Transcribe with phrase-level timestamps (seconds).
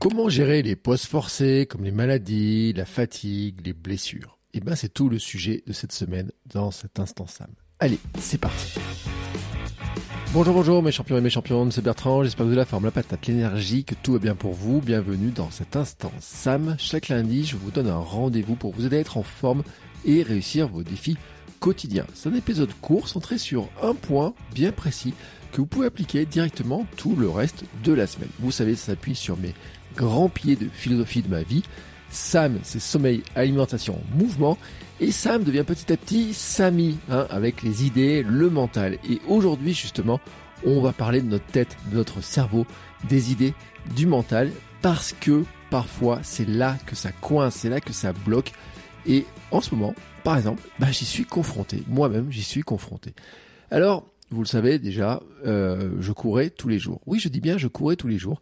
[0.00, 4.38] Comment gérer les pauses forcées comme les maladies, la fatigue, les blessures?
[4.54, 7.48] Eh bien, c'est tout le sujet de cette semaine dans cet instant Sam.
[7.80, 8.78] Allez, c'est parti
[10.32, 12.84] Bonjour, bonjour mes champions et mes championnes, c'est Bertrand, j'espère que vous avez la forme,
[12.84, 14.80] la patate, l'énergie, que tout va bien pour vous.
[14.80, 16.76] Bienvenue dans cet instant Sam.
[16.78, 19.64] Chaque lundi, je vous donne un rendez-vous pour vous aider à être en forme
[20.04, 21.16] et réussir vos défis
[21.58, 22.06] quotidiens.
[22.14, 25.14] C'est un épisode court centré sur un point bien précis
[25.58, 28.28] que vous pouvez appliquer directement tout le reste de la semaine.
[28.38, 29.54] Vous savez, ça s'appuie sur mes
[29.96, 31.64] grands pieds de philosophie de ma vie.
[32.10, 34.56] Sam, c'est sommeil, alimentation, mouvement.
[35.00, 38.98] Et Sam devient petit à petit Samy, hein, avec les idées, le mental.
[39.10, 40.20] Et aujourd'hui, justement,
[40.64, 42.64] on va parler de notre tête, de notre cerveau,
[43.08, 43.54] des idées,
[43.96, 48.52] du mental, parce que parfois, c'est là que ça coince, c'est là que ça bloque.
[49.06, 51.82] Et en ce moment, par exemple, bah, j'y suis confronté.
[51.88, 53.12] Moi-même, j'y suis confronté.
[53.72, 57.00] Alors, vous le savez déjà, euh, je courais tous les jours.
[57.06, 58.40] Oui, je dis bien, je courais tous les jours.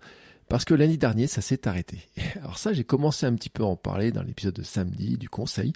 [0.49, 2.09] Parce que l'année dernière, ça s'est arrêté.
[2.37, 5.29] Alors ça, j'ai commencé un petit peu à en parler dans l'épisode de samedi du
[5.29, 5.73] conseil.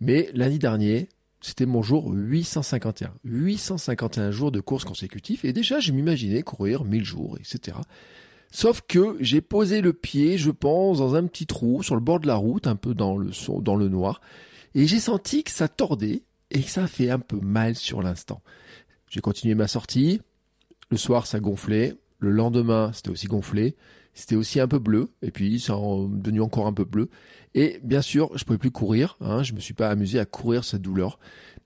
[0.00, 1.04] Mais l'année dernière,
[1.40, 3.14] c'était mon jour 851.
[3.24, 5.44] 851 jours de course consécutifs.
[5.44, 7.78] Et déjà, je m'imaginais courir 1000 jours, etc.
[8.50, 12.20] Sauf que j'ai posé le pied, je pense, dans un petit trou sur le bord
[12.20, 13.30] de la route, un peu dans le,
[13.60, 14.20] dans le noir.
[14.74, 18.42] Et j'ai senti que ça tordait et que ça fait un peu mal sur l'instant.
[19.12, 20.22] J'ai continué ma sortie.
[20.90, 21.94] Le soir, ça gonflait.
[22.18, 23.76] Le lendemain, c'était aussi gonflé.
[24.14, 27.10] C'était aussi un peu bleu, et puis ça est devenu encore un peu bleu.
[27.54, 30.64] Et bien sûr, je pouvais plus courir, hein, je me suis pas amusé à courir
[30.64, 31.18] cette douleur.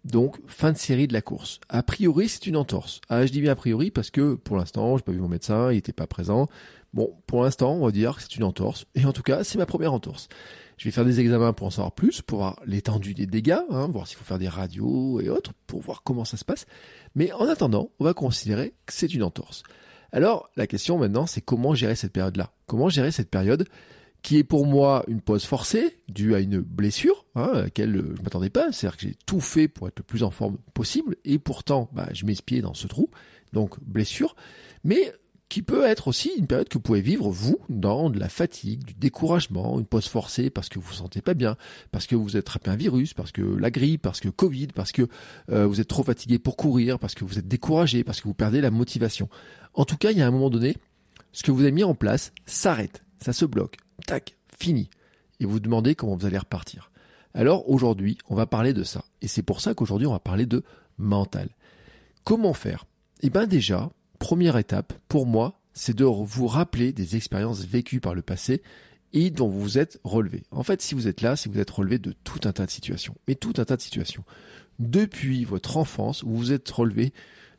[0.05, 1.61] Donc, fin de série de la course.
[1.69, 3.01] A priori, c'est une entorse.
[3.09, 5.71] Ah, je dis bien a priori parce que pour l'instant, j'ai pas vu mon médecin,
[5.71, 6.49] il était pas présent.
[6.95, 8.87] Bon, pour l'instant, on va dire que c'est une entorse.
[8.97, 10.29] Et en tout cas, c'est ma première entorse.
[10.77, 13.89] Je vais faire des examens pour en savoir plus, pour voir l'étendue des dégâts, hein,
[13.89, 16.67] voir s'il faut faire des radios et autres, pour voir comment ça se passe.
[17.15, 19.63] Mais en attendant, on va considérer que c'est une entorse.
[20.13, 22.53] Alors, la question maintenant, c'est comment gérer cette période-là?
[22.67, 23.67] Comment gérer cette période
[24.23, 28.19] qui est pour moi une pause forcée, due à une blessure, hein, à laquelle je
[28.19, 31.17] ne m'attendais pas, c'est-à-dire que j'ai tout fait pour être le plus en forme possible,
[31.25, 33.09] et pourtant, bah, je m'espiais dans ce trou,
[33.53, 34.35] donc blessure,
[34.83, 35.13] mais
[35.49, 38.85] qui peut être aussi une période que vous pouvez vivre, vous, dans de la fatigue,
[38.85, 41.57] du découragement, une pause forcée parce que vous vous sentez pas bien,
[41.93, 44.93] parce que vous êtes attrapé un virus, parce que la grippe, parce que Covid, parce
[44.93, 45.07] que
[45.51, 48.35] euh, vous êtes trop fatigué pour courir, parce que vous êtes découragé, parce que vous
[48.35, 49.29] perdez la motivation.
[49.75, 50.77] En tout cas, il y a un moment donné,
[51.33, 53.77] ce que vous avez mis en place s'arrête, ça se bloque,
[54.07, 54.91] tac, fini.
[55.39, 56.91] Et vous demandez comment vous allez repartir.
[57.35, 59.05] Alors aujourd'hui, on va parler de ça.
[59.21, 60.65] Et c'est pour ça qu'aujourd'hui, on va parler de
[60.99, 61.51] mental.
[62.25, 62.87] Comment faire?
[63.23, 63.91] Eh bien déjà,
[64.27, 68.61] première étape, pour moi, c'est de vous rappeler des expériences vécues par le passé
[69.13, 70.43] et dont vous vous êtes relevé.
[70.51, 72.71] En fait, si vous êtes là, si vous êtes relevé de tout un tas de
[72.73, 74.25] situations, mais tout un tas de situations.
[74.81, 77.13] Depuis votre enfance, vous vous êtes relevé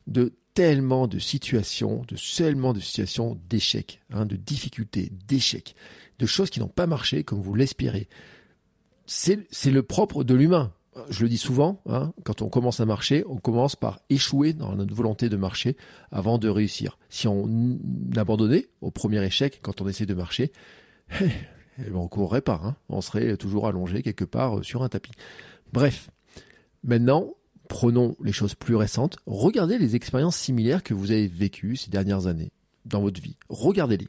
[0.08, 5.74] de tellement de situations, de tellement de situations d'échecs, hein, de difficultés, d'échecs,
[6.20, 8.10] de choses qui n'ont pas marché comme vous l'espérez.
[9.06, 9.38] C'est
[9.72, 10.74] le propre de l'humain
[11.09, 14.75] je le dis souvent, hein, quand on commence à marcher, on commence par échouer dans
[14.75, 15.75] notre volonté de marcher
[16.12, 16.97] avant de réussir.
[17.09, 17.80] Si on
[18.16, 20.52] abandonnait au premier échec quand on essaie de marcher,
[21.22, 21.25] eh,
[21.80, 22.75] eh ben on courrait pas, hein.
[22.90, 25.12] on serait toujours allongé quelque part euh, sur un tapis.
[25.74, 26.09] Bref,
[26.84, 27.34] maintenant,
[27.68, 32.28] prenons les choses plus récentes, regardez les expériences similaires que vous avez vécues ces dernières
[32.28, 32.52] années
[32.86, 33.38] dans votre vie.
[33.50, 34.07] Regardez-les.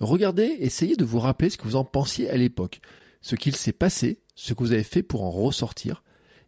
[0.00, 2.80] Regardez, essayez de vous rappeler ce que vous en pensiez à l'époque,
[3.20, 6.02] ce qu'il s'est passé, ce que vous avez fait pour en ressortir,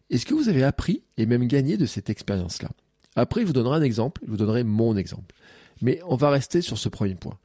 [0.09, 2.69] est-ce que vous avez appris et même gagné de cette expérience-là?
[3.15, 5.35] Après, je vous donnerai un exemple, je vous donnerai mon exemple.
[5.81, 7.37] Mais on va rester sur ce premier point.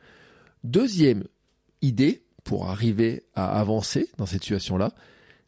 [0.64, 1.25] Deuxième
[1.81, 4.94] idée pour arriver à avancer dans cette situation-là,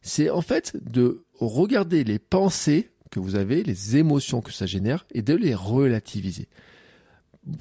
[0.01, 5.05] c'est en fait de regarder les pensées que vous avez, les émotions que ça génère
[5.13, 6.47] et de les relativiser.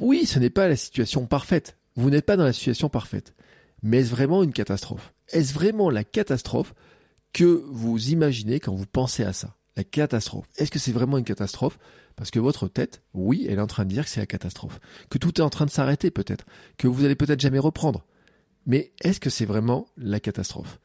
[0.00, 1.76] Oui, ce n'est pas la situation parfaite.
[1.96, 3.34] Vous n'êtes pas dans la situation parfaite.
[3.82, 5.12] Mais est-ce vraiment une catastrophe?
[5.28, 6.74] Est-ce vraiment la catastrophe
[7.34, 10.46] que vous imaginez quand vous pensez à ça La catastrophe.
[10.56, 11.78] Est-ce que c'est vraiment une catastrophe?
[12.16, 14.80] Parce que votre tête, oui, elle est en train de dire que c'est la catastrophe.
[15.10, 16.46] Que tout est en train de s'arrêter peut-être.
[16.78, 18.06] Que vous allez peut-être jamais reprendre.
[18.66, 20.78] Mais est-ce que c'est vraiment la catastrophe?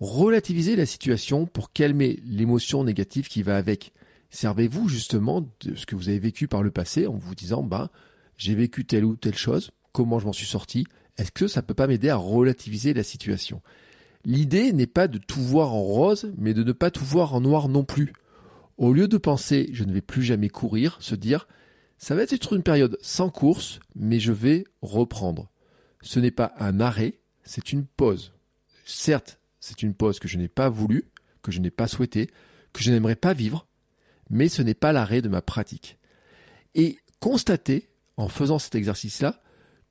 [0.00, 3.92] Relativiser la situation pour calmer l'émotion négative qui va avec.
[4.30, 7.90] Servez-vous justement de ce que vous avez vécu par le passé en vous disant, bah,
[8.36, 10.84] j'ai vécu telle ou telle chose, comment je m'en suis sorti,
[11.16, 13.62] est-ce que ça peut pas m'aider à relativiser la situation?
[14.26, 17.40] L'idée n'est pas de tout voir en rose, mais de ne pas tout voir en
[17.40, 18.12] noir non plus.
[18.76, 21.46] Au lieu de penser je ne vais plus jamais courir, se dire
[21.98, 25.48] ça va être une période sans course, mais je vais reprendre.
[26.02, 28.32] Ce n'est pas un arrêt, c'est une pause.
[28.84, 31.04] Certes, c'est une pause que je n'ai pas voulu,
[31.40, 32.28] que je n'ai pas souhaité,
[32.72, 33.68] que je n'aimerais pas vivre,
[34.28, 35.98] mais ce n'est pas l'arrêt de ma pratique.
[36.74, 39.40] Et constater, en faisant cet exercice-là,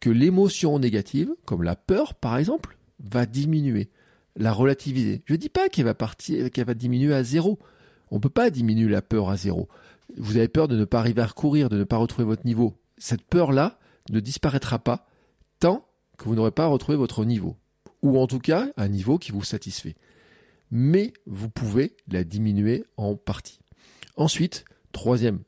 [0.01, 3.89] que l'émotion négative, comme la peur par exemple, va diminuer,
[4.35, 5.23] la relativiser.
[5.25, 7.59] Je ne dis pas qu'elle va diminuer à zéro.
[8.11, 9.69] On ne peut pas diminuer la peur à zéro.
[10.17, 12.79] Vous avez peur de ne pas arriver à recourir, de ne pas retrouver votre niveau.
[12.97, 13.79] Cette peur-là
[14.09, 15.07] ne disparaîtra pas
[15.59, 15.87] tant
[16.17, 17.57] que vous n'aurez pas retrouvé votre niveau.
[18.01, 19.95] Ou en tout cas, un niveau qui vous satisfait.
[20.71, 23.59] Mais vous pouvez la diminuer en partie.
[24.15, 25.39] Ensuite, troisième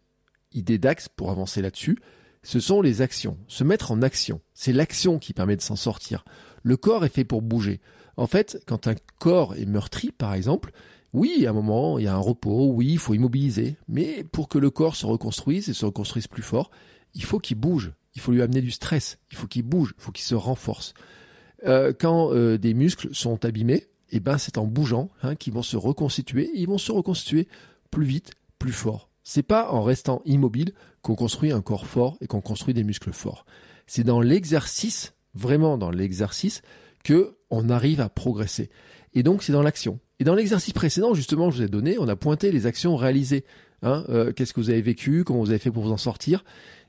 [0.53, 1.99] idée d'axe pour avancer là-dessus,
[2.43, 3.37] ce sont les actions.
[3.47, 4.41] Se mettre en action.
[4.53, 6.25] C'est l'action qui permet de s'en sortir.
[6.63, 7.79] Le corps est fait pour bouger.
[8.17, 10.71] En fait, quand un corps est meurtri, par exemple,
[11.13, 13.77] oui, à un moment, il y a un repos, oui, il faut immobiliser.
[13.87, 16.71] Mais pour que le corps se reconstruise et se reconstruise plus fort,
[17.13, 17.93] il faut qu'il bouge.
[18.15, 19.19] Il faut lui amener du stress.
[19.31, 19.93] Il faut qu'il bouge.
[19.97, 20.93] Il faut qu'il se renforce.
[21.65, 25.63] Euh, quand euh, des muscles sont abîmés, eh ben, c'est en bougeant hein, qu'ils vont
[25.63, 26.49] se reconstituer.
[26.53, 27.47] ils vont se reconstituer
[27.91, 29.09] plus vite, plus fort.
[29.23, 33.11] C'est pas en restant immobile qu'on construit un corps fort et qu'on construit des muscles
[33.11, 33.45] forts.
[33.85, 36.61] C'est dans l'exercice, vraiment dans l'exercice,
[37.07, 38.69] que on arrive à progresser.
[39.13, 40.01] Et donc c'est dans l'action.
[40.19, 43.45] Et dans l'exercice précédent, justement, je vous ai donné, on a pointé les actions réalisées.
[43.81, 46.43] Hein, euh, Qu'est-ce que vous avez vécu, comment vous avez fait pour vous en sortir.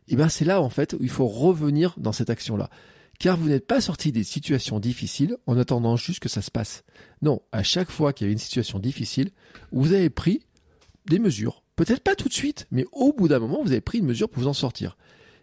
[0.09, 2.69] Et bien c'est là en fait où il faut revenir dans cette action-là.
[3.20, 6.82] Car vous n'êtes pas sorti des situations difficiles en attendant juste que ça se passe.
[7.23, 9.31] Non, à chaque fois qu'il y a une situation difficile,
[9.71, 10.43] vous avez pris
[11.06, 11.62] des mesures.
[11.76, 14.29] Peut-être pas tout de suite, mais au bout d'un moment, vous avez pris une mesure
[14.29, 14.97] pour vous en sortir.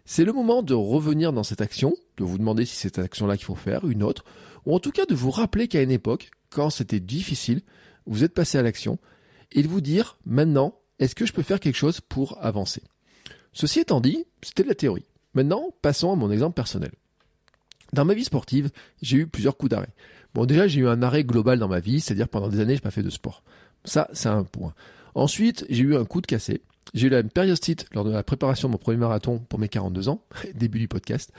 [0.06, 3.36] C'est le moment de revenir dans cette action, de vous demander si c'est cette action-là
[3.36, 4.24] qu'il faut faire, une autre,
[4.64, 7.62] ou en tout cas de vous rappeler qu'à une époque, quand c'était difficile,
[8.06, 8.98] vous êtes passé à l'action,
[9.50, 12.82] et de vous dire maintenant, est-ce que je peux faire quelque chose pour avancer?
[13.52, 15.06] Ceci étant dit, c'était de la théorie.
[15.34, 16.92] Maintenant, passons à mon exemple personnel.
[17.92, 18.70] Dans ma vie sportive,
[19.02, 19.94] j'ai eu plusieurs coups d'arrêt.
[20.34, 22.78] Bon, déjà, j'ai eu un arrêt global dans ma vie, c'est-à-dire pendant des années, je
[22.78, 23.42] n'ai pas fait de sport.
[23.84, 24.72] Ça, c'est un point.
[25.14, 26.62] Ensuite, j'ai eu un coup de cassé.
[26.94, 30.08] J'ai eu la périostite lors de la préparation de mon premier marathon pour mes 42
[30.08, 30.22] ans,
[30.54, 31.32] début du podcast.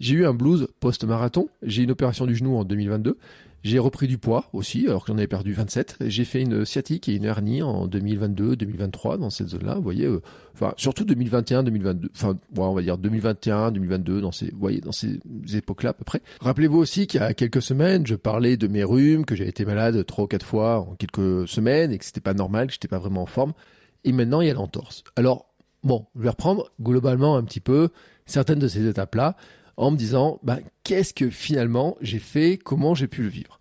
[0.00, 1.48] J'ai eu un blues post-marathon.
[1.62, 3.16] J'ai eu une opération du genou en 2022.
[3.64, 5.96] J'ai repris du poids aussi, alors que j'en avais perdu 27.
[6.06, 9.76] J'ai fait une sciatique et une hernie en 2022, 2023 dans cette zone-là.
[9.76, 10.20] Vous voyez, euh,
[10.52, 12.10] enfin surtout 2021, 2022.
[12.14, 15.18] Enfin, on va dire 2021, 2022 dans ces, vous voyez, dans ces
[15.54, 16.20] époques-là à peu près.
[16.40, 19.64] Rappelez-vous aussi qu'il y a quelques semaines, je parlais de mes rhumes, que j'ai été
[19.64, 22.88] malade trois ou quatre fois en quelques semaines et que c'était pas normal, que j'étais
[22.88, 23.54] pas vraiment en forme.
[24.04, 25.02] Et maintenant, il y a l'entorse.
[25.16, 25.46] Alors,
[25.82, 27.88] bon, je vais reprendre globalement un petit peu
[28.26, 29.36] certaines de ces étapes-là
[29.76, 33.58] en me disant bah, qu'est-ce que finalement j'ai fait, comment j'ai pu le vivre?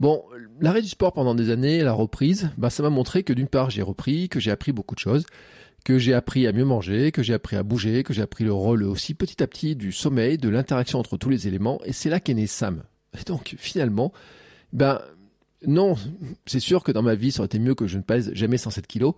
[0.00, 0.24] Bon,
[0.60, 3.70] l'arrêt du sport pendant des années, la reprise, bah, ça m'a montré que d'une part
[3.70, 5.24] j'ai repris, que j'ai appris beaucoup de choses,
[5.84, 8.52] que j'ai appris à mieux manger, que j'ai appris à bouger, que j'ai appris le
[8.52, 12.10] rôle aussi petit à petit du sommeil, de l'interaction entre tous les éléments, et c'est
[12.10, 12.82] là qu'est né Sam.
[13.18, 14.12] Et donc finalement,
[14.72, 15.00] ben
[15.66, 15.94] non,
[16.46, 18.58] c'est sûr que dans ma vie ça aurait été mieux que je ne pèse jamais
[18.58, 19.14] 107 kilos,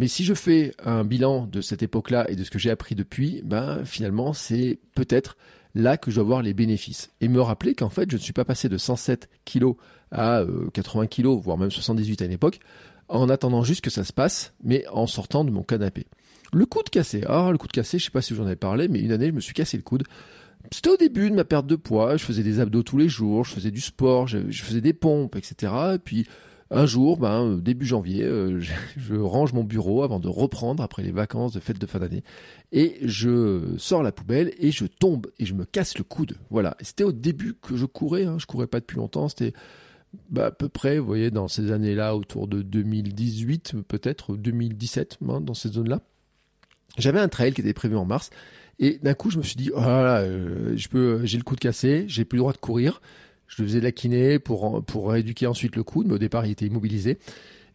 [0.00, 2.94] mais si je fais un bilan de cette époque-là et de ce que j'ai appris
[2.94, 5.36] depuis, ben finalement c'est peut-être
[5.74, 7.10] là que je dois voir les bénéfices.
[7.20, 9.76] Et me rappeler qu'en fait, je ne suis pas passé de 107 kilos
[10.10, 10.42] à
[10.72, 12.60] 80 euh, kilos, voire même 78 à une époque,
[13.08, 16.06] en attendant juste que ça se passe, mais en sortant de mon canapé.
[16.54, 17.22] Le coude cassé.
[17.26, 19.34] Ah, le coude cassé, je sais pas si j'en avais parlé, mais une année, je
[19.34, 20.04] me suis cassé le coude.
[20.72, 23.44] C'était au début de ma perte de poids, je faisais des abdos tous les jours,
[23.44, 25.74] je faisais du sport, je, je faisais des pompes, etc.
[25.96, 26.26] Et puis,
[26.70, 28.60] un jour, ben, euh, début janvier, euh,
[28.96, 32.22] je, range mon bureau avant de reprendre après les vacances de fête de fin d'année.
[32.72, 36.36] Et je sors la poubelle et je tombe et je me casse le coude.
[36.50, 36.76] Voilà.
[36.80, 38.24] C'était au début que je courais.
[38.24, 38.36] Hein.
[38.38, 39.28] Je courais pas depuis longtemps.
[39.28, 39.52] C'était
[40.28, 45.40] bah, à peu près, vous voyez, dans ces années-là, autour de 2018, peut-être 2017, hein,
[45.40, 46.00] dans cette zone-là.
[46.98, 48.30] J'avais un trail qui était prévu en mars.
[48.78, 52.36] Et d'un coup, je me suis dit, oh euh, j'ai le coude cassé, j'ai plus
[52.36, 53.00] le droit de courir
[53.50, 56.52] je faisais de la kiné pour, pour rééduquer ensuite le coude, mais au départ, il
[56.52, 57.18] était immobilisé.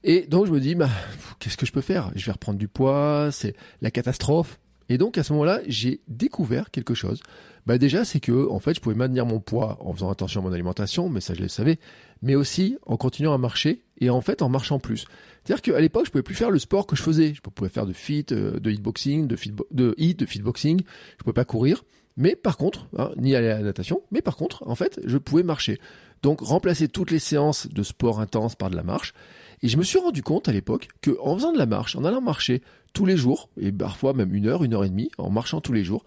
[0.03, 0.89] Et donc, je me dis, bah,
[1.39, 2.11] qu'est-ce que je peux faire?
[2.15, 4.59] Je vais reprendre du poids, c'est la catastrophe.
[4.87, 7.21] Et donc, à ce moment-là, j'ai découvert quelque chose.
[7.65, 10.43] Bah, déjà, c'est que, en fait, je pouvais maintenir mon poids en faisant attention à
[10.43, 11.79] mon alimentation, mais ça, je le savais,
[12.21, 15.05] mais aussi en continuant à marcher et en fait, en marchant plus.
[15.43, 17.33] C'est-à-dire qu'à l'époque, je pouvais plus faire le sport que je faisais.
[17.33, 20.81] Je pouvais faire de fit, euh, de hitboxing, de fit, de hit, de fitboxing.
[21.17, 21.83] Je pouvais pas courir.
[22.17, 25.17] Mais par contre, hein, ni aller à la natation, mais par contre, en fait, je
[25.17, 25.79] pouvais marcher.
[26.23, 29.13] Donc remplacer toutes les séances de sport intense par de la marche.
[29.61, 32.05] Et je me suis rendu compte à l'époque que en faisant de la marche, en
[32.05, 32.61] allant marcher
[32.93, 35.73] tous les jours, et parfois même une heure, une heure et demie, en marchant tous
[35.73, 36.05] les jours,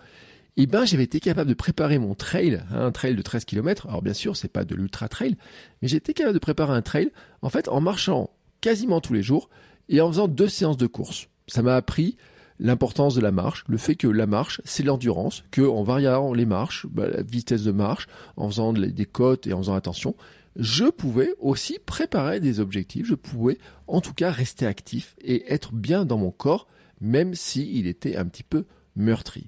[0.56, 3.86] eh ben j'avais été capable de préparer mon trail, hein, un trail de 13 km.
[3.86, 5.36] Alors bien sûr, c'est pas de l'ultra trail,
[5.80, 7.12] mais j'étais capable de préparer un trail
[7.42, 9.48] en fait en marchant quasiment tous les jours
[9.88, 11.28] et en faisant deux séances de course.
[11.46, 12.16] Ça m'a appris
[12.60, 16.46] l'importance de la marche, le fait que la marche, c'est l'endurance, que en variant les
[16.46, 20.14] marches, bah, la vitesse de marche, en faisant des côtes et en faisant attention,
[20.56, 25.72] je pouvais aussi préparer des objectifs, je pouvais en tout cas rester actif et être
[25.72, 26.66] bien dans mon corps,
[27.00, 28.64] même s'il était un petit peu
[28.96, 29.44] meurtri.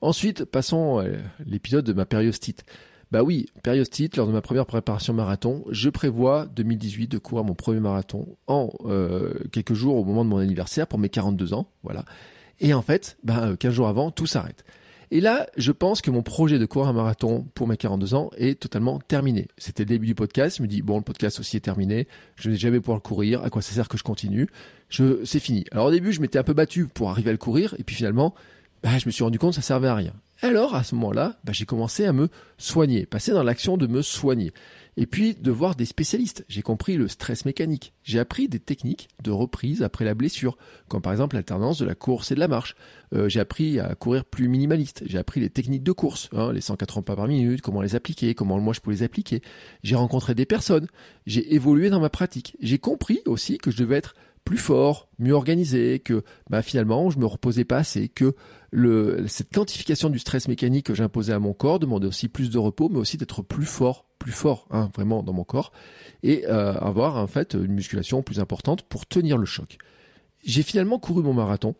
[0.00, 1.04] Ensuite, passons à
[1.46, 2.64] l'épisode de ma périostite.
[3.12, 7.52] Bah oui, périostite, lors de ma première préparation marathon, je prévois 2018 de courir mon
[7.52, 11.68] premier marathon en euh, quelques jours au moment de mon anniversaire pour mes 42 ans,
[11.82, 12.06] voilà.
[12.58, 14.64] Et en fait, bah, 15 jours avant, tout s'arrête.
[15.10, 18.30] Et là, je pense que mon projet de courir un marathon pour mes 42 ans
[18.38, 19.48] est totalement terminé.
[19.58, 20.56] C'était le début du podcast.
[20.56, 22.08] Je me dis, bon, le podcast aussi est terminé.
[22.36, 23.42] Je n'ai jamais pouvoir le courir.
[23.44, 24.48] À quoi ça sert que je continue?
[24.88, 25.66] C'est fini.
[25.70, 27.74] Alors au début, je m'étais un peu battu pour arriver à le courir.
[27.78, 28.34] Et puis finalement,
[28.82, 30.14] bah, je me suis rendu compte que ça servait à rien.
[30.44, 34.02] Alors à ce moment-là, bah, j'ai commencé à me soigner, passer dans l'action de me
[34.02, 34.52] soigner.
[34.96, 36.44] Et puis de voir des spécialistes.
[36.48, 37.94] J'ai compris le stress mécanique.
[38.02, 40.58] J'ai appris des techniques de reprise après la blessure,
[40.88, 42.74] comme par exemple l'alternance de la course et de la marche.
[43.14, 45.04] Euh, j'ai appris à courir plus minimaliste.
[45.06, 48.34] J'ai appris les techniques de course, hein, les 180 pas par minute, comment les appliquer,
[48.34, 49.42] comment moi je peux les appliquer.
[49.84, 50.88] J'ai rencontré des personnes.
[51.24, 52.56] J'ai évolué dans ma pratique.
[52.60, 57.18] J'ai compris aussi que je devais être plus fort, mieux organisé, que bah, finalement je
[57.18, 58.34] me reposais pas assez, que
[58.72, 62.58] le, cette quantification du stress mécanique que j'imposais à mon corps demandait aussi plus de
[62.58, 65.72] repos, mais aussi d'être plus fort, plus fort hein, vraiment dans mon corps,
[66.22, 69.76] et euh, avoir en fait une musculation plus importante pour tenir le choc.
[70.42, 71.74] J'ai finalement couru mon marathon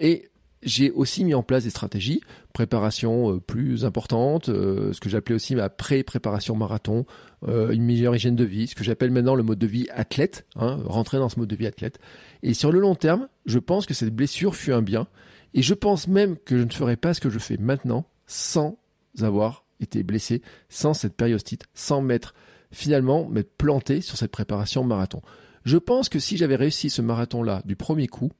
[0.00, 0.30] et
[0.62, 2.20] j'ai aussi mis en place des stratégies,
[2.52, 7.06] préparation euh, plus importante, euh, ce que j'appelais aussi ma pré-préparation marathon,
[7.46, 10.46] euh, une meilleure hygiène de vie, ce que j'appelle maintenant le mode de vie athlète,
[10.56, 11.98] hein, rentrer dans ce mode de vie athlète.
[12.42, 15.06] Et sur le long terme, je pense que cette blessure fut un bien,
[15.54, 18.78] et je pense même que je ne ferais pas ce que je fais maintenant sans
[19.20, 22.34] avoir été blessé, sans cette périostite, sans m'être
[22.72, 25.22] finalement m'être planté sur cette préparation marathon.
[25.64, 28.30] Je pense que si j'avais réussi ce marathon-là du premier coup,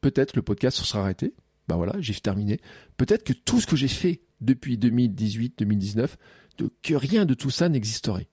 [0.00, 1.34] peut-être le podcast se serait arrêté,
[1.66, 2.60] bah voilà, j'ai terminé.
[2.96, 6.16] Peut-être que tout ce que j'ai fait depuis 2018, 2019,
[6.58, 8.28] de, que rien de tout ça n'existerait.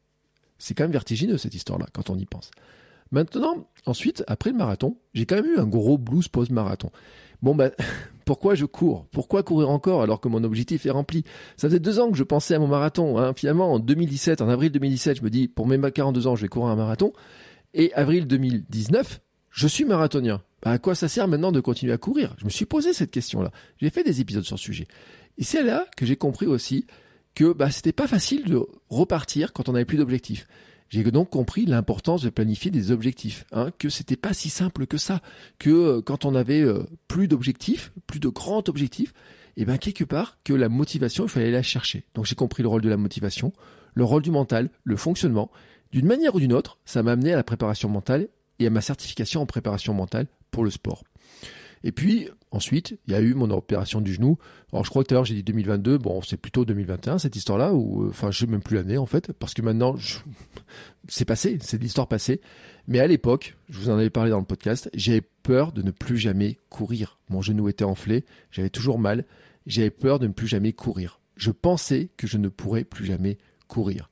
[0.57, 2.51] C'est quand même vertigineux cette histoire-là quand on y pense.
[3.15, 6.91] Maintenant, ensuite, après le marathon, j'ai quand même eu un gros blues post-marathon.
[7.41, 7.72] Bon ben,
[8.25, 9.07] pourquoi je cours?
[9.10, 11.24] Pourquoi courir encore alors que mon objectif est rempli?
[11.55, 13.17] Ça faisait deux ans que je pensais à mon marathon.
[13.17, 13.34] Hein.
[13.34, 16.50] Finalement, en 2017, en avril 2017, je me dis, pour mes 42 ans, je vais
[16.50, 17.13] courir un marathon.
[17.74, 20.41] Et avril 2019, je suis marathonien.
[20.62, 22.36] Bah, à quoi ça sert maintenant de continuer à courir?
[22.38, 23.51] Je me suis posé cette question-là.
[23.77, 24.89] J'ai fait des épisodes sur le sujet.
[25.38, 26.86] Et c'est là que j'ai compris aussi
[27.34, 30.48] que bah, c'était pas facile de repartir quand on n'avait plus d'objectifs.
[30.89, 34.97] J'ai donc compris l'importance de planifier des objectifs, hein, que c'était pas si simple que
[34.97, 35.21] ça,
[35.57, 39.13] que euh, quand on avait euh, plus d'objectifs, plus de grands objectifs,
[39.57, 42.03] et eh ben quelque part que la motivation, il fallait la chercher.
[42.13, 43.53] Donc j'ai compris le rôle de la motivation,
[43.93, 45.49] le rôle du mental, le fonctionnement.
[45.93, 48.27] D'une manière ou d'une autre, ça m'a amené à la préparation mentale
[48.59, 51.05] et à ma certification en préparation mentale pour le sport.
[51.85, 54.38] Et puis ensuite, il y a eu mon opération du genou.
[54.71, 57.35] Alors je crois que tout à l'heure j'ai dit 2022, bon c'est plutôt 2021 cette
[57.35, 59.95] histoire-là, ou euh, enfin je sais même plus l'année en fait, parce que maintenant
[61.07, 62.41] c'est passé, c'est de l'histoire passée.
[62.88, 65.91] Mais à l'époque, je vous en avais parlé dans le podcast, j'avais peur de ne
[65.91, 67.19] plus jamais courir.
[67.29, 69.25] Mon genou était enflé, j'avais toujours mal,
[69.65, 71.19] j'avais peur de ne plus jamais courir.
[71.35, 74.09] Je pensais que je ne pourrais plus jamais courir.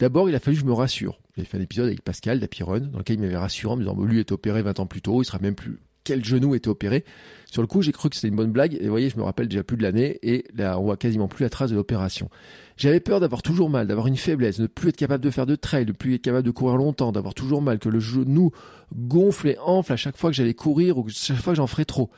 [0.00, 1.20] D'abord, il a fallu que je me rassure.
[1.36, 4.00] J'ai fait un épisode avec Pascal d'Apiron, dans lequel il m'avait rassuré en me disant,
[4.02, 7.04] lui est opéré 20 ans plus tôt, il sera même plus quel genou était opéré.
[7.50, 9.22] Sur le coup, j'ai cru que c'était une bonne blague, et vous voyez, je me
[9.22, 12.28] rappelle déjà plus de l'année, et là, on voit quasiment plus la trace de l'opération.
[12.76, 15.46] J'avais peur d'avoir toujours mal, d'avoir une faiblesse, de ne plus être capable de faire
[15.46, 18.00] de trail, de ne plus être capable de courir longtemps, d'avoir toujours mal, que le
[18.00, 18.50] genou
[18.94, 21.66] gonfle et enfle à chaque fois que j'allais courir ou à chaque fois que j'en
[21.66, 22.10] ferais trop.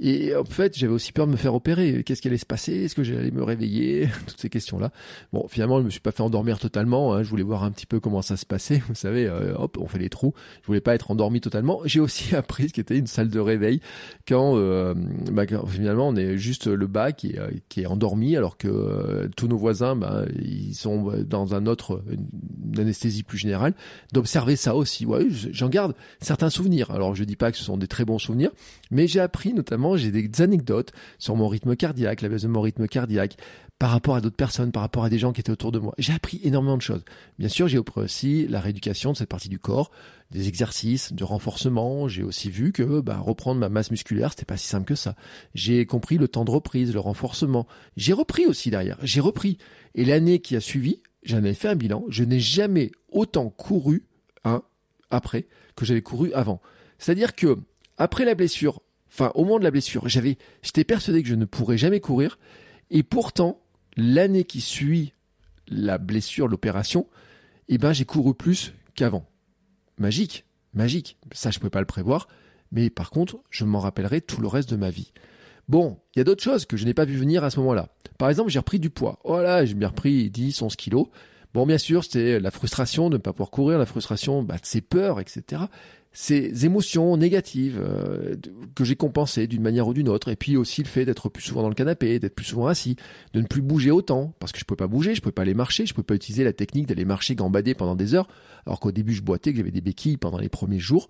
[0.00, 2.04] Et en fait, j'avais aussi peur de me faire opérer.
[2.04, 2.84] Qu'est-ce qui allait se passer?
[2.84, 4.08] Est-ce que j'allais me réveiller?
[4.26, 4.92] Toutes ces questions-là.
[5.32, 7.14] Bon, finalement, je me suis pas fait endormir totalement.
[7.14, 7.24] Hein.
[7.24, 8.80] Je voulais voir un petit peu comment ça se passait.
[8.88, 10.34] Vous savez, euh, hop, on fait les trous.
[10.62, 11.80] Je voulais pas être endormi totalement.
[11.84, 13.80] J'ai aussi appris ce qui était une salle de réveil
[14.26, 14.94] quand, euh,
[15.32, 19.28] bah, finalement on est juste le bas qui est, qui est endormi alors que euh,
[19.36, 22.02] tous nos voisins, bah, ils sont dans un autre
[22.72, 23.74] une anesthésie plus générale.
[24.12, 25.06] D'observer ça aussi.
[25.06, 26.90] Ouais, j'en garde certains souvenirs.
[26.90, 28.50] Alors je dis pas que ce sont des très bons souvenirs,
[28.90, 32.60] mais j'ai appris notamment j'ai des anecdotes sur mon rythme cardiaque, la baisse de mon
[32.60, 33.36] rythme cardiaque,
[33.78, 35.94] par rapport à d'autres personnes, par rapport à des gens qui étaient autour de moi.
[35.98, 37.04] J'ai appris énormément de choses.
[37.38, 39.90] Bien sûr, j'ai appris aussi la rééducation de cette partie du corps,
[40.30, 42.08] des exercices de renforcement.
[42.08, 45.14] J'ai aussi vu que bah, reprendre ma masse musculaire, c'était pas si simple que ça.
[45.54, 47.66] J'ai compris le temps de reprise, le renforcement.
[47.96, 48.98] J'ai repris aussi derrière.
[49.02, 49.58] J'ai repris.
[49.94, 52.04] Et l'année qui a suivi, j'en ai fait un bilan.
[52.08, 54.06] Je n'ai jamais autant couru
[55.10, 56.60] après que j'avais couru avant.
[56.98, 57.56] C'est-à-dire que
[57.96, 61.44] après la blessure, enfin au moment de la blessure, j'avais, j'étais persuadé que je ne
[61.44, 62.38] pourrais jamais courir,
[62.90, 63.60] et pourtant
[63.96, 65.12] l'année qui suit
[65.68, 67.06] la blessure, l'opération,
[67.68, 69.26] eh ben j'ai couru plus qu'avant.
[69.98, 71.18] Magique, magique.
[71.32, 72.28] Ça je pouvais pas le prévoir,
[72.72, 75.12] mais par contre je m'en rappellerai tout le reste de ma vie.
[75.68, 77.90] Bon, il y a d'autres choses que je n'ai pas vu venir à ce moment-là.
[78.16, 79.18] Par exemple, j'ai repris du poids.
[79.22, 81.08] Oh j'ai bien repris 10, 11 kilos.
[81.52, 84.66] Bon, bien sûr, c'était la frustration de ne pas pouvoir courir, la frustration bah, de
[84.66, 85.62] ses peurs, etc.
[86.20, 88.34] Ces émotions négatives euh,
[88.74, 91.44] que j'ai compensées d'une manière ou d'une autre, et puis aussi le fait d'être plus
[91.44, 92.96] souvent dans le canapé, d'être plus souvent assis,
[93.34, 95.54] de ne plus bouger autant, parce que je pouvais pas bouger, je pouvais pas aller
[95.54, 98.26] marcher, je pouvais pas utiliser la technique d'aller marcher gambader pendant des heures,
[98.66, 101.08] alors qu'au début je boitais, que j'avais des béquilles pendant les premiers jours.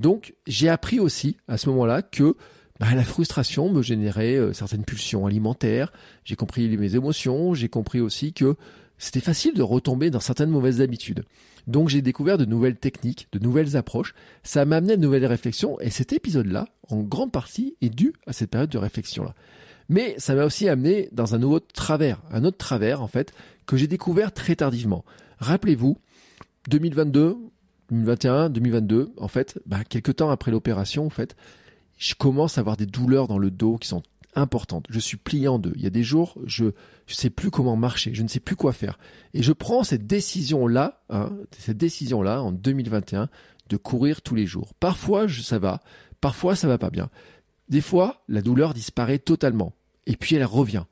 [0.00, 2.34] Donc j'ai appris aussi à ce moment-là que
[2.80, 5.92] bah, la frustration me générait euh, certaines pulsions alimentaires,
[6.24, 8.56] j'ai compris mes émotions, j'ai compris aussi que
[8.98, 11.24] c'était facile de retomber dans certaines mauvaises habitudes.
[11.66, 15.26] Donc j'ai découvert de nouvelles techniques, de nouvelles approches, ça m'a amené à de nouvelles
[15.26, 19.34] réflexions, et cet épisode-là, en grande partie, est dû à cette période de réflexion-là.
[19.88, 23.32] Mais ça m'a aussi amené dans un autre travers, un autre travers en fait,
[23.66, 25.04] que j'ai découvert très tardivement.
[25.38, 25.98] Rappelez-vous,
[26.68, 27.36] 2022,
[27.90, 31.36] 2021, 2022, en fait, bah, quelques temps après l'opération, en fait,
[31.96, 34.02] je commence à avoir des douleurs dans le dos qui sont
[34.34, 34.86] importante.
[34.90, 35.72] Je suis plié en deux.
[35.76, 36.72] Il y a des jours, je ne
[37.06, 38.98] sais plus comment marcher, je ne sais plus quoi faire.
[39.34, 43.28] Et je prends cette décision-là, hein, cette décision-là en 2021,
[43.68, 44.74] de courir tous les jours.
[44.80, 45.80] Parfois, je, ça va,
[46.20, 47.10] parfois, ça va pas bien.
[47.68, 49.74] Des fois, la douleur disparaît totalement.
[50.06, 50.84] Et puis, elle revient.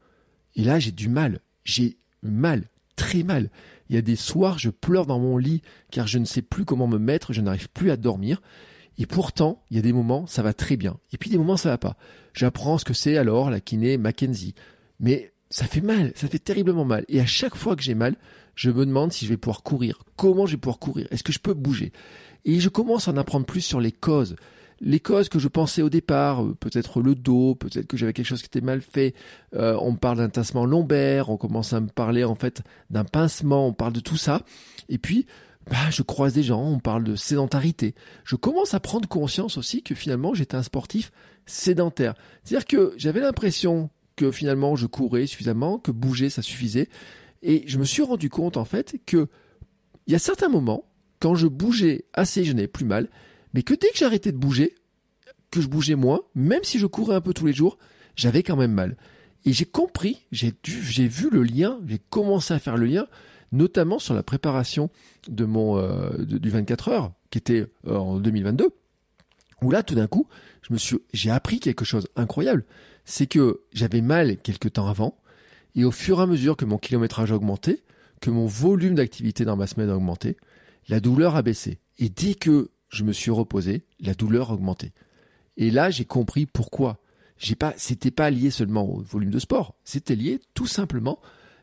[0.56, 1.40] Et là, j'ai du mal.
[1.64, 2.64] J'ai mal,
[2.96, 3.50] très mal.
[3.88, 6.64] Il y a des soirs, je pleure dans mon lit car je ne sais plus
[6.64, 8.42] comment me mettre, je n'arrive plus à dormir.
[8.98, 10.96] Et pourtant, il y a des moments, ça va très bien.
[11.12, 11.96] Et puis des moments, ça va pas.
[12.32, 14.54] J'apprends ce que c'est alors la kiné Mackenzie.
[15.00, 17.04] Mais ça fait mal, ça fait terriblement mal.
[17.08, 18.16] Et à chaque fois que j'ai mal,
[18.54, 20.02] je me demande si je vais pouvoir courir.
[20.16, 21.06] Comment je vais pouvoir courir?
[21.10, 21.92] Est-ce que je peux bouger?
[22.44, 24.36] Et je commence à en apprendre plus sur les causes.
[24.80, 28.26] Les causes que je pensais au départ, euh, peut-être le dos, peut-être que j'avais quelque
[28.26, 29.14] chose qui était mal fait.
[29.54, 33.66] Euh, on parle d'un tassement lombaire, on commence à me parler en fait d'un pincement,
[33.66, 34.42] on parle de tout ça.
[34.90, 35.26] Et puis,
[35.70, 37.94] bah, je croise des gens, on parle de sédentarité.
[38.24, 41.10] Je commence à prendre conscience aussi que finalement j'étais un sportif
[41.44, 42.14] sédentaire.
[42.44, 46.88] C'est-à-dire que j'avais l'impression que finalement je courais suffisamment, que bouger ça suffisait.
[47.42, 49.28] Et je me suis rendu compte en fait que
[50.06, 50.84] il y a certains moments,
[51.18, 53.08] quand je bougeais assez, je n'avais plus mal,
[53.54, 54.74] mais que dès que j'arrêtais de bouger,
[55.50, 57.76] que je bougeais moins, même si je courais un peu tous les jours,
[58.14, 58.96] j'avais quand même mal.
[59.44, 60.54] Et j'ai compris, j'ai
[61.08, 63.06] vu le lien, j'ai commencé à faire le lien
[63.52, 64.90] notamment sur la préparation
[65.28, 68.68] de mon euh, du 24 heures qui était euh, en 2022
[69.62, 70.26] où là tout d'un coup
[71.12, 72.64] j'ai appris quelque chose incroyable
[73.04, 75.16] c'est que j'avais mal quelque temps avant
[75.74, 77.82] et au fur et à mesure que mon kilométrage a augmenté
[78.20, 80.36] que mon volume d'activité dans ma semaine a augmenté
[80.88, 81.80] la douleur a baissé.
[81.98, 84.92] Et dès que je me suis reposé la douleur a augmenté
[85.56, 86.98] et là j'ai compris pourquoi.
[87.38, 89.74] J'ai pas c'était pas lié seulement au volume de sport.
[89.84, 91.20] C'était lié tout simplement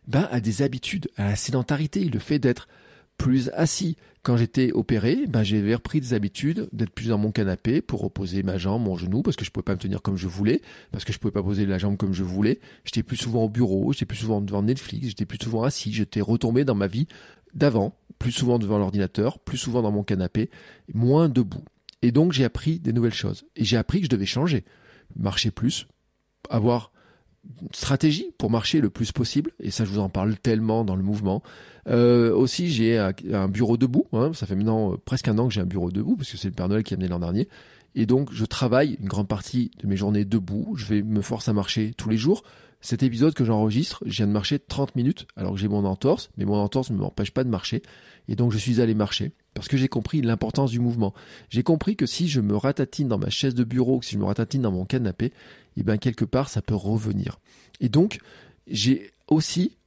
[0.07, 2.67] ben, à des habitudes, à la sédentarité, le fait d'être
[3.17, 3.95] plus assis.
[4.21, 8.41] Quand j'étais opéré, ben, j'avais repris des habitudes d'être plus dans mon canapé pour reposer
[8.41, 10.61] ma jambe, mon genou, parce que je pouvais pas me tenir comme je voulais,
[10.91, 12.59] parce que je pouvais pas poser la jambe comme je voulais.
[12.85, 16.21] J'étais plus souvent au bureau, j'étais plus souvent devant Netflix, j'étais plus souvent assis, j'étais
[16.21, 17.07] retombé dans ma vie
[17.53, 20.49] d'avant, plus souvent devant l'ordinateur, plus souvent dans mon canapé,
[20.93, 21.63] moins debout.
[22.01, 23.45] Et donc j'ai appris des nouvelles choses.
[23.57, 24.63] Et j'ai appris que je devais changer.
[25.17, 25.87] Marcher plus,
[26.49, 26.92] avoir
[27.71, 31.03] stratégie pour marcher le plus possible, et ça je vous en parle tellement dans le
[31.03, 31.43] mouvement.
[31.87, 35.53] Euh, aussi j'ai un, bureau debout, hein, ça fait maintenant euh, presque un an que
[35.53, 37.47] j'ai un bureau debout, parce que c'est le Père Noël qui a amené l'an dernier,
[37.95, 41.51] et donc je travaille une grande partie de mes journées debout, je vais me forcer
[41.51, 42.43] à marcher tous les jours.
[42.81, 46.31] Cet épisode que j'enregistre, je viens de marcher 30 minutes alors que j'ai mon entorse,
[46.37, 47.81] mais mon entorse ne m'empêche pas de marcher,
[48.27, 51.13] et donc je suis allé marcher parce que j'ai compris l'importance du mouvement.
[51.49, 54.19] J'ai compris que si je me ratatine dans ma chaise de bureau, que si je
[54.19, 55.31] me ratatine dans mon canapé,
[55.77, 57.39] eh bien quelque part ça peut revenir.
[57.79, 58.19] Et donc
[58.67, 59.77] j'ai aussi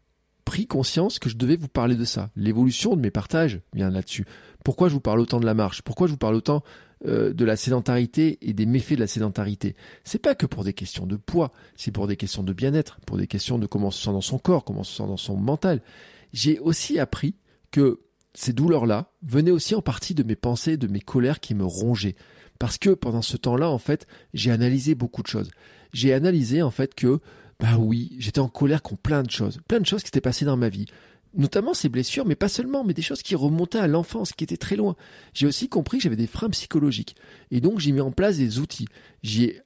[0.45, 2.31] pris conscience que je devais vous parler de ça.
[2.37, 4.25] L'évolution de mes partages vient là-dessus.
[4.65, 5.83] Pourquoi je vous parle autant de la marche?
[5.83, 6.63] Pourquoi je vous parle autant
[7.05, 9.75] euh, de la sédentarité et des méfaits de la sédentarité?
[10.05, 13.17] C'est pas que pour des questions de poids, c'est pour des questions de bien-être, pour
[13.17, 15.17] des questions de comment on se sent dans son corps, comment on se sent dans
[15.17, 15.83] son mental.
[16.33, 17.35] J'ai aussi appris
[17.73, 18.01] que
[18.35, 22.15] ces douleurs-là venaient aussi en partie de mes pensées, de mes colères qui me rongeaient.
[22.59, 25.51] Parce que pendant ce temps-là, en fait, j'ai analysé beaucoup de choses.
[25.93, 27.21] J'ai analysé, en fait, que,
[27.61, 29.59] bah oui, j'étais en colère contre plein de choses.
[29.69, 30.87] Plein de choses qui étaient passées dans ma vie.
[31.35, 34.57] Notamment ces blessures, mais pas seulement, mais des choses qui remontaient à l'enfance, qui étaient
[34.57, 34.97] très loin.
[35.35, 37.17] J'ai aussi compris que j'avais des freins psychologiques.
[37.51, 38.89] Et donc, j'ai mis en place des outils.
[39.23, 39.61] J'ai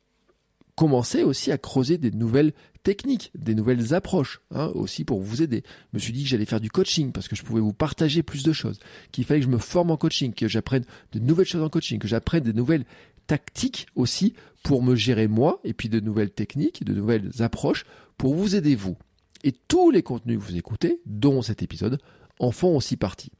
[0.74, 5.62] commencé aussi à creuser des nouvelles techniques, des nouvelles approches, hein, aussi pour vous aider.
[5.92, 8.22] Je me suis dit que j'allais faire du coaching parce que je pouvais vous partager
[8.22, 8.78] plus de choses,
[9.12, 11.98] qu'il fallait que je me forme en coaching, que j'apprenne de nouvelles choses en coaching,
[11.98, 12.84] que j'apprenne des nouvelles
[13.26, 17.84] tactiques aussi pour me gérer moi, et puis de nouvelles techniques, de nouvelles approches
[18.18, 18.96] pour vous aider vous.
[19.44, 21.98] Et tous les contenus que vous écoutez, dont cet épisode,
[22.38, 23.32] en font aussi partie.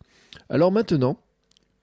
[0.49, 1.19] Alors maintenant,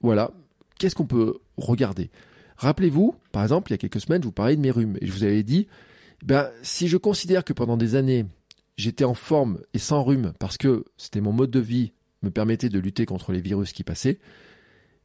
[0.00, 0.32] voilà,
[0.78, 2.10] qu'est-ce qu'on peut regarder?
[2.56, 5.06] Rappelez-vous, par exemple, il y a quelques semaines, je vous parlais de mes rhumes, et
[5.06, 5.68] je vous avais dit,
[6.24, 8.26] ben, si je considère que pendant des années,
[8.76, 12.68] j'étais en forme et sans rhume, parce que c'était mon mode de vie, me permettait
[12.68, 14.18] de lutter contre les virus qui passaient,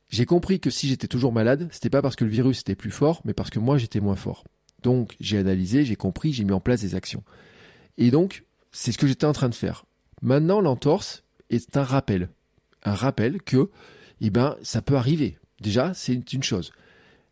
[0.10, 2.92] j'ai compris que si j'étais toujours malade, c'était pas parce que le virus était plus
[2.92, 4.44] fort, mais parce que moi j'étais moins fort.
[4.84, 7.24] Donc j'ai analysé, j'ai compris, j'ai mis en place des actions.
[7.98, 9.86] Et donc, c'est ce que j'étais en train de faire.
[10.22, 12.30] Maintenant, l'entorse est un rappel.
[12.84, 13.70] Un rappel que,
[14.22, 15.38] eh ben, ça peut arriver.
[15.62, 16.72] Déjà, c'est une chose.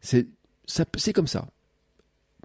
[0.02, 0.28] C'est,
[0.66, 1.48] c'est comme ça.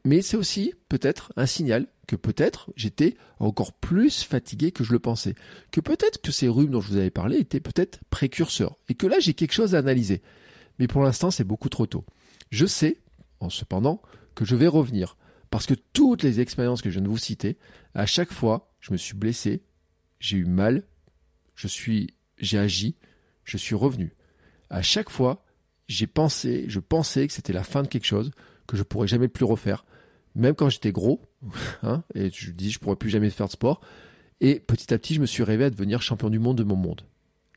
[0.07, 5.01] Mais c'est aussi peut-être un signal que peut-être j'étais encore plus fatigué que je le
[5.01, 5.35] pensais.
[5.73, 8.79] Que peut-être que ces rhumes dont je vous avais parlé étaient peut-être précurseurs.
[8.89, 10.23] Et que là, j'ai quelque chose à analyser.
[10.79, 12.05] Mais pour l'instant, c'est beaucoup trop tôt.
[12.51, 12.99] Je sais,
[13.41, 14.01] en cependant,
[14.37, 15.17] que je vais revenir.
[15.51, 17.59] Parce que toutes les expériences que je viens de vous citer,
[17.93, 19.65] à chaque fois, je me suis blessé,
[20.21, 20.85] j'ai eu mal,
[21.57, 22.95] je suis, j'ai agi,
[23.43, 24.15] je suis revenu.
[24.71, 25.45] À chaque fois,
[25.89, 28.31] j'ai pensé, je pensais que c'était la fin de quelque chose,
[28.69, 29.85] que je pourrais jamais plus refaire.
[30.37, 31.23] Même quand j'étais gros,
[31.83, 33.81] hein, et je dis je pourrais plus jamais faire de sport.
[34.41, 36.77] Et petit à petit, je me suis rêvé à devenir champion du monde de mon
[36.77, 37.01] monde.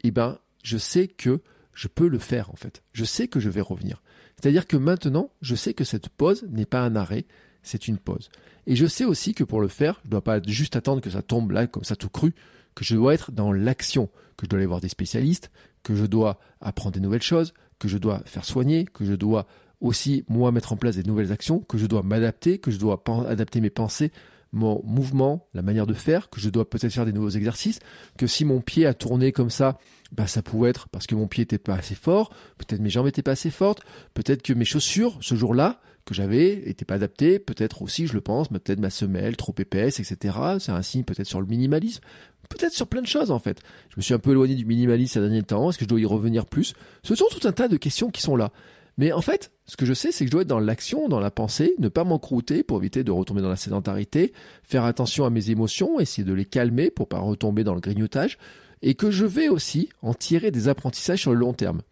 [0.03, 1.41] Eh ben, je sais que
[1.73, 2.81] je peux le faire en fait.
[2.93, 4.01] Je sais que je vais revenir.
[4.39, 7.25] C'est-à-dire que maintenant, je sais que cette pause n'est pas un arrêt,
[7.63, 8.29] c'est une pause.
[8.65, 11.09] Et je sais aussi que pour le faire, je ne dois pas juste attendre que
[11.09, 12.33] ça tombe là comme ça tout cru,
[12.75, 15.51] que je dois être dans l'action, que je dois aller voir des spécialistes,
[15.83, 19.47] que je dois apprendre des nouvelles choses, que je dois faire soigner, que je dois
[19.81, 23.03] aussi moi mettre en place des nouvelles actions, que je dois m'adapter, que je dois
[23.27, 24.11] adapter mes pensées,
[24.51, 27.79] mon mouvement, la manière de faire, que je dois peut-être faire des nouveaux exercices,
[28.17, 29.77] que si mon pied a tourné comme ça,
[30.11, 33.05] bah ça pouvait être parce que mon pied n'était pas assez fort, peut-être mes jambes
[33.05, 33.81] n'étaient pas assez fortes,
[34.13, 38.21] peut-être que mes chaussures, ce jour-là, que j'avais, n'étaient pas adaptées, peut-être aussi, je le
[38.21, 40.37] pense, peut-être ma semelle trop épaisse, etc.
[40.59, 42.01] C'est un signe peut-être sur le minimalisme,
[42.49, 43.59] peut-être sur plein de choses en fait.
[43.89, 45.99] Je me suis un peu éloigné du minimalisme ces derniers temps, est-ce que je dois
[45.99, 46.73] y revenir plus?
[47.03, 48.51] Ce sont tout un tas de questions qui sont là.
[48.97, 51.19] Mais en fait, ce que je sais, c'est que je dois être dans l'action, dans
[51.19, 55.29] la pensée, ne pas m'encrouter pour éviter de retomber dans la sédentarité, faire attention à
[55.29, 58.39] mes émotions, essayer de les calmer pour pas retomber dans le grignotage,
[58.82, 61.84] et que je vais aussi en tirer des apprentissages sur le long terme.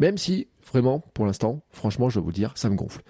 [0.00, 3.02] Même si, vraiment, pour l'instant, franchement, je dois vous dire, ça me gonfle.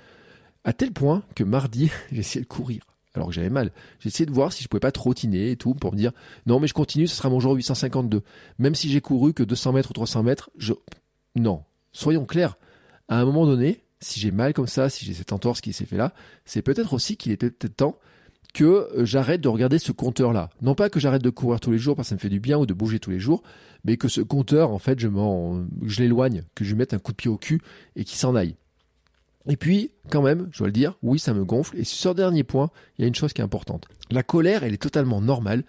[0.64, 2.82] À tel point que mardi, j'ai essayé de courir.
[3.14, 3.72] Alors que j'avais mal.
[4.00, 6.12] J'ai essayé de voir si je pouvais pas trottiner et tout pour me dire,
[6.44, 8.20] non, mais je continue, ce sera mon jour 852.
[8.58, 10.74] Même si j'ai couru que 200 mètres ou 300 mètres, je,
[11.36, 11.62] non.
[11.92, 12.58] Soyons clairs
[13.08, 15.84] à un moment donné, si j'ai mal comme ça, si j'ai cette entorse qui s'est
[15.84, 17.98] fait là, c'est peut-être aussi qu'il était peut-être temps
[18.52, 20.50] que euh, j'arrête de regarder ce compteur-là.
[20.62, 22.40] Non pas que j'arrête de courir tous les jours parce que ça me fait du
[22.40, 23.42] bien ou de bouger tous les jours,
[23.84, 26.98] mais que ce compteur, en fait, je m'en, je l'éloigne, que je lui mette un
[26.98, 27.60] coup de pied au cul
[27.96, 28.56] et qu'il s'en aille.
[29.48, 31.78] Et puis, quand même, je dois le dire, oui, ça me gonfle.
[31.78, 33.86] Et sur ce dernier point, il y a une chose qui est importante.
[34.10, 35.64] La colère, elle est totalement normale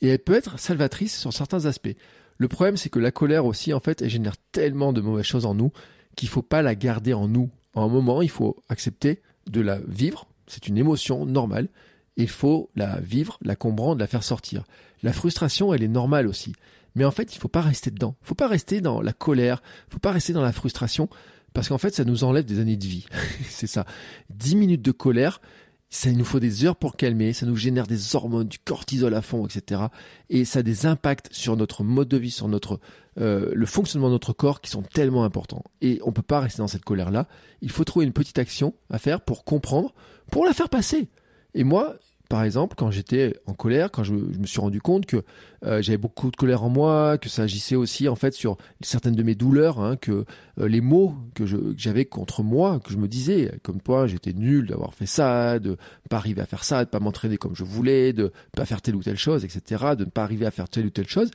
[0.00, 1.96] et elle peut être salvatrice sur certains aspects.
[2.38, 5.46] Le problème, c'est que la colère aussi, en fait, elle génère tellement de mauvaises choses
[5.46, 5.72] en nous
[6.16, 7.50] qu'il faut pas la garder en nous.
[7.76, 10.26] En un moment, il faut accepter de la vivre.
[10.46, 11.68] C'est une émotion normale.
[12.16, 14.64] Il faut la vivre, la comprendre, la faire sortir.
[15.02, 16.54] La frustration, elle est normale aussi.
[16.94, 18.16] Mais en fait, il faut pas rester dedans.
[18.22, 19.62] Il faut pas rester dans la colère.
[19.88, 21.10] Il faut pas rester dans la frustration.
[21.52, 23.06] Parce qu'en fait, ça nous enlève des années de vie.
[23.50, 23.84] c'est ça.
[24.30, 25.42] Dix minutes de colère,
[25.88, 29.22] ça nous faut des heures pour calmer, ça nous génère des hormones, du cortisol à
[29.22, 29.82] fond, etc.
[30.30, 32.80] Et ça a des impacts sur notre mode de vie, sur notre
[33.18, 35.64] euh, le fonctionnement de notre corps qui sont tellement importants.
[35.80, 37.28] Et on peut pas rester dans cette colère-là.
[37.62, 39.94] Il faut trouver une petite action à faire pour comprendre,
[40.30, 41.08] pour la faire passer.
[41.54, 41.96] Et moi,
[42.28, 45.22] par exemple, quand j'étais en colère, quand je, me suis rendu compte que
[45.64, 49.14] euh, j'avais beaucoup de colère en moi, que ça agissait aussi en fait sur certaines
[49.14, 50.24] de mes douleurs, hein, que
[50.58, 51.44] euh, les mots que
[51.76, 55.76] j'avais contre moi, que je me disais, comme toi, j'étais nul d'avoir fait ça, de
[56.10, 58.96] pas arriver à faire ça, de pas m'entraîner comme je voulais, de pas faire telle
[58.96, 61.30] ou telle chose, etc., de ne pas arriver à faire telle ou telle chose,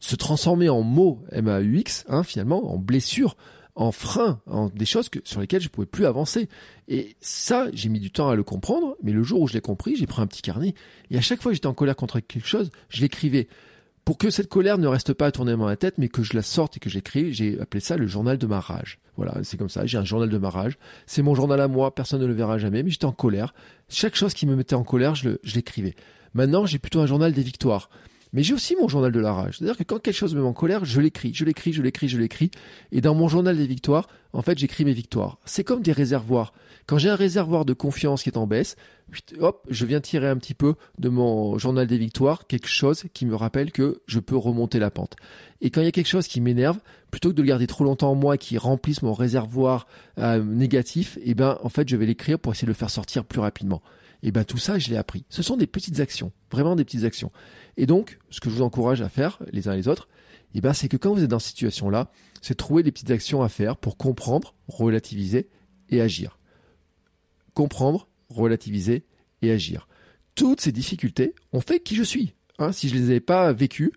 [0.00, 3.36] se transformer en mots M-A-U-X, hein, finalement, en blessure,
[3.76, 6.48] en frein, en des choses que, sur lesquelles je pouvais plus avancer.
[6.88, 9.60] Et ça, j'ai mis du temps à le comprendre, mais le jour où je l'ai
[9.60, 10.74] compris, j'ai pris un petit carnet,
[11.10, 13.48] et à chaque fois que j'étais en colère contre quelque chose, je l'écrivais.
[14.04, 16.34] Pour que cette colère ne reste pas à tourner dans ma tête, mais que je
[16.34, 18.98] la sorte et que j'écrive, j'ai appelé ça le journal de ma rage.
[19.16, 20.76] Voilà, c'est comme ça, j'ai un journal de ma rage.
[21.06, 23.54] C'est mon journal à moi, personne ne le verra jamais, mais j'étais en colère.
[23.88, 25.94] Chaque chose qui me mettait en colère, je l'écrivais.
[26.34, 27.88] Maintenant, j'ai plutôt un journal des victoires.
[28.34, 29.58] Mais j'ai aussi mon journal de la rage.
[29.58, 32.08] C'est-à-dire que quand quelque chose me met en colère, je l'écris, je l'écris, je l'écris,
[32.08, 32.50] je l'écris.
[32.90, 35.38] Et dans mon journal des victoires, en fait, j'écris mes victoires.
[35.44, 36.52] C'est comme des réservoirs.
[36.86, 38.74] Quand j'ai un réservoir de confiance qui est en baisse,
[39.38, 43.24] hop, je viens tirer un petit peu de mon journal des victoires quelque chose qui
[43.24, 45.14] me rappelle que je peux remonter la pente.
[45.60, 46.80] Et quand il y a quelque chose qui m'énerve,
[47.12, 49.86] plutôt que de le garder trop longtemps en moi, qui remplisse mon réservoir
[50.18, 53.24] euh, négatif, eh ben, en fait, je vais l'écrire pour essayer de le faire sortir
[53.24, 53.80] plus rapidement.
[54.24, 55.26] Et ben, tout ça, je l'ai appris.
[55.28, 57.30] Ce sont des petites actions, vraiment des petites actions.
[57.76, 60.08] Et donc, ce que je vous encourage à faire, les uns et les autres,
[60.54, 62.10] eh ben, c'est que quand vous êtes dans cette situation-là,
[62.40, 65.50] c'est trouver des petites actions à faire pour comprendre, relativiser
[65.90, 66.38] et agir.
[67.52, 69.04] Comprendre, relativiser
[69.42, 69.88] et agir.
[70.34, 72.34] Toutes ces difficultés ont fait qui je suis.
[72.58, 73.92] Hein, si je les avais pas vécues,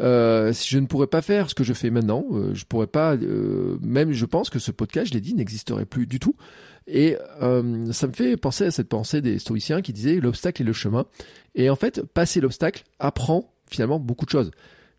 [0.00, 2.24] euh, je ne pourrais pas faire ce que je fais maintenant.
[2.32, 5.86] Euh, je pourrais pas, euh, même je pense que ce podcast, je l'ai dit, n'existerait
[5.86, 6.36] plus du tout.
[6.86, 10.64] Et euh, ça me fait penser à cette pensée des stoïciens qui disaient l'obstacle est
[10.64, 11.06] le chemin.
[11.54, 14.50] Et en fait, passer l'obstacle apprend finalement beaucoup de choses.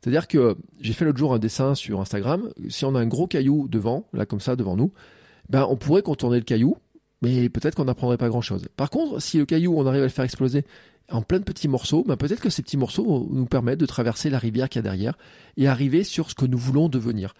[0.02, 2.50] C'est-à-dire que j'ai fait l'autre jour un dessin sur Instagram.
[2.70, 4.92] Si on a un gros caillou devant, là comme ça devant nous,
[5.50, 6.78] ben on pourrait contourner le caillou,
[7.22, 8.68] mais peut-être qu'on n'apprendrait pas grand-chose.
[8.76, 10.66] Par contre, si le caillou on arrive à le faire exploser
[11.10, 14.30] en plein de petits morceaux, ben peut-être que ces petits morceaux nous permettent de traverser
[14.30, 15.18] la rivière qu'il y a derrière
[15.56, 17.34] et arriver sur ce que nous voulons devenir.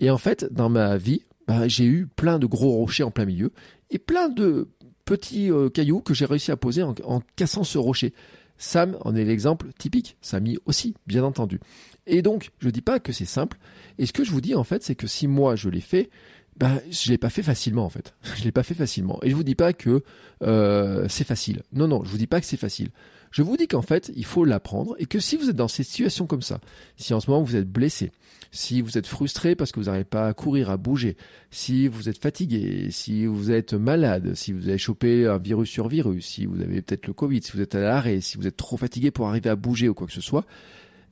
[0.00, 3.24] Et en fait, dans ma vie, ben, j'ai eu plein de gros rochers en plein
[3.24, 3.52] milieu
[3.90, 4.68] et plein de
[5.04, 8.12] petits euh, cailloux que j'ai réussi à poser en, cassant ce rocher.
[8.58, 11.60] Sam en est l'exemple typique, Samy aussi, bien entendu.
[12.06, 13.58] Et donc, je dis pas que c'est simple,
[13.98, 16.10] et ce que je vous dis en fait, c'est que si moi je l'ai fait,
[16.56, 18.14] ben, je l'ai pas fait facilement en fait.
[18.36, 19.20] Je l'ai pas fait facilement.
[19.22, 20.02] Et je vous dis pas que
[20.42, 21.62] euh, c'est facile.
[21.72, 22.88] Non, non, je vous dis pas que c'est facile.
[23.30, 25.82] Je vous dis qu'en fait, il faut l'apprendre et que si vous êtes dans ces
[25.82, 26.60] situations comme ça,
[26.96, 28.10] si en ce moment vous êtes blessé,
[28.50, 31.16] si vous êtes frustré parce que vous n'arrivez pas à courir, à bouger,
[31.50, 35.88] si vous êtes fatigué, si vous êtes malade, si vous avez chopé un virus sur
[35.88, 38.56] virus, si vous avez peut-être le Covid, si vous êtes à l'arrêt, si vous êtes
[38.56, 40.46] trop fatigué pour arriver à bouger ou quoi que ce soit,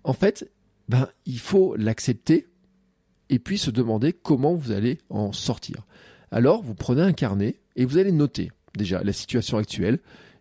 [0.05, 0.51] en fait,
[0.89, 2.47] ben, il faut l'accepter
[3.29, 5.87] et puis se demander comment vous allez en sortir.
[6.31, 9.99] Alors, vous prenez un carnet et vous allez noter déjà la situation actuelle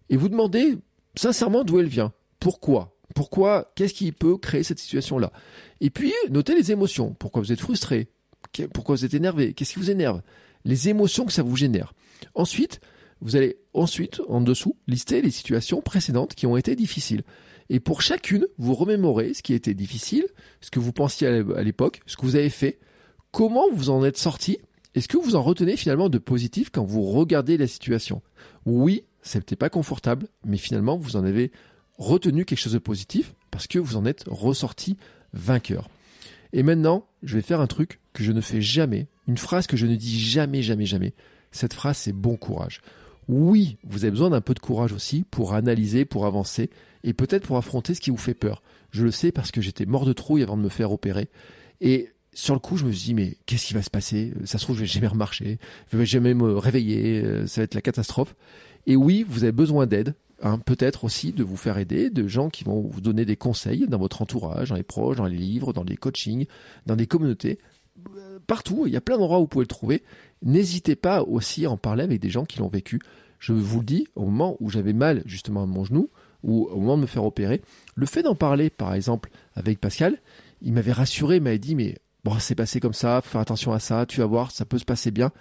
[0.09, 0.77] et vous demandez
[1.17, 2.13] sincèrement d'où elle vient?
[2.39, 2.97] Pourquoi?
[3.13, 3.71] Pourquoi?
[3.75, 5.31] Qu'est-ce qui peut créer cette situation-là?
[5.81, 7.15] Et puis, notez les émotions.
[7.17, 8.09] Pourquoi vous êtes frustré?
[8.73, 9.53] Pourquoi vous êtes énervé?
[9.53, 10.21] Qu'est-ce qui vous énerve?
[10.63, 11.93] Les émotions que ça vous génère.
[12.33, 12.81] Ensuite,
[13.21, 17.23] vous allez ensuite, en dessous, lister les situations précédentes qui ont été difficiles.
[17.69, 20.25] Et pour chacune, vous remémorez ce qui était difficile,
[20.61, 22.79] ce que vous pensiez à l'époque, ce que vous avez fait,
[23.31, 24.59] comment vous en êtes sorti,
[24.93, 28.21] est ce que vous en retenez finalement de positif quand vous regardez la situation?
[28.65, 31.51] Oui, c'était pas confortable, mais finalement vous en avez
[31.97, 34.97] retenu quelque chose de positif parce que vous en êtes ressorti
[35.33, 35.89] vainqueur.
[36.53, 39.75] Et maintenant, je vais faire un truc que je ne fais jamais, une phrase que
[39.75, 41.13] je ne dis jamais, jamais, jamais.
[41.51, 42.81] Cette phrase, c'est bon courage.
[43.27, 46.69] Oui, vous avez besoin d'un peu de courage aussi pour analyser, pour avancer
[47.03, 48.61] et peut-être pour affronter ce qui vous fait peur.
[48.91, 51.29] Je le sais parce que j'étais mort de trouille avant de me faire opérer.
[51.81, 54.33] Et sur le coup, je me suis dit, mais qu'est-ce qui va se passer?
[54.45, 55.57] Ça se trouve, je vais jamais remarcher,
[55.91, 58.35] je vais jamais me réveiller, euh, ça va être la catastrophe.
[58.87, 62.49] Et oui, vous avez besoin d'aide, hein, peut-être aussi de vous faire aider, de gens
[62.49, 65.73] qui vont vous donner des conseils dans votre entourage, dans les proches, dans les livres,
[65.73, 66.45] dans les coachings,
[66.85, 67.59] dans des communautés.
[68.17, 70.03] Euh, partout, il y a plein d'endroits où vous pouvez le trouver.
[70.43, 72.99] N'hésitez pas aussi à en parler avec des gens qui l'ont vécu.
[73.39, 76.09] Je vous le dis, au moment où j'avais mal justement à mon genou,
[76.43, 77.61] ou au moment de me faire opérer,
[77.95, 80.17] le fait d'en parler, par exemple, avec Pascal,
[80.61, 83.71] il m'avait rassuré, il m'avait dit, mais bon, c'est passé comme ça, faut faire attention
[83.71, 85.31] à ça, tu vas voir, ça peut se passer bien.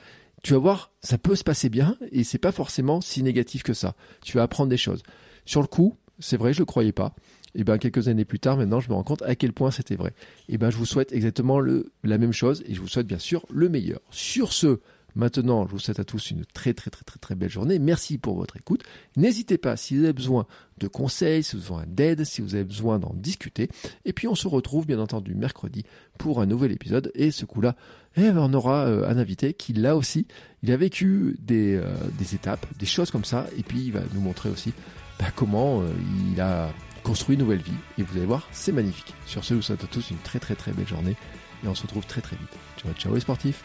[0.44, 3.72] Tu vas voir, ça peut se passer bien, et c'est pas forcément si négatif que
[3.72, 3.96] ça.
[4.22, 5.02] Tu vas apprendre des choses.
[5.46, 7.14] Sur le coup, c'est vrai, je le croyais pas.
[7.54, 9.96] Et ben quelques années plus tard, maintenant, je me rends compte à quel point c'était
[9.96, 10.12] vrai.
[10.50, 13.46] Et ben je vous souhaite exactement la même chose, et je vous souhaite bien sûr
[13.50, 14.00] le meilleur.
[14.10, 14.80] Sur ce,
[15.16, 17.78] Maintenant, je vous souhaite à tous une très très très très très belle journée.
[17.78, 18.82] Merci pour votre écoute.
[19.16, 20.46] N'hésitez pas si vous avez besoin
[20.78, 23.68] de conseils, si vous avez besoin d'aide, si vous avez besoin d'en discuter.
[24.04, 25.84] Et puis on se retrouve bien entendu mercredi
[26.18, 27.12] pour un nouvel épisode.
[27.14, 27.76] Et ce coup-là,
[28.16, 30.26] eh ben, on aura euh, un invité qui là aussi,
[30.62, 31.86] il a vécu des, euh,
[32.18, 33.46] des, étapes, des choses comme ça.
[33.56, 34.72] Et puis il va nous montrer aussi
[35.18, 35.88] bah, comment euh,
[36.32, 36.70] il a
[37.04, 37.72] construit une nouvelle vie.
[37.98, 39.14] Et vous allez voir, c'est magnifique.
[39.26, 41.16] Sur ce, je vous souhaite à tous une très très très belle journée.
[41.62, 42.58] Et on se retrouve très très vite.
[42.78, 43.64] Ciao ciao les sportifs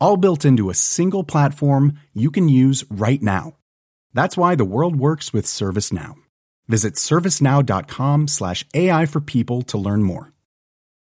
[0.00, 3.54] all built into a single platform you can use right now.
[4.12, 6.14] That's why the world works with ServiceNow.
[6.68, 10.33] Visit servicenow.com slash AI for people to learn more.